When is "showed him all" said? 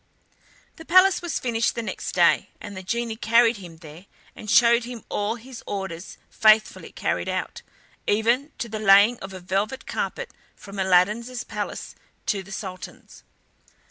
4.49-5.35